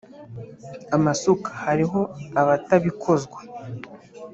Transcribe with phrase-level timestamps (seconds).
[0.95, 1.99] amasuka Hariho
[2.41, 3.37] abatabikozwa